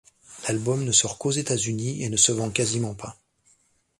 [0.47, 3.17] L'album ne sort qu'aux États-Unis et ne se vend quasiment pas.